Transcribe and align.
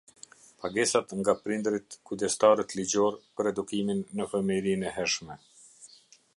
Pagesat 0.61 1.11
nga 1.19 1.35
prindëritikujdestarët 1.41 2.75
ligjor 2.79 3.19
për 3.37 3.51
Edukimin 3.53 4.03
në 4.21 4.29
Fëmijërinë 4.33 4.93
e 4.93 4.95
Hershme. 4.99 5.41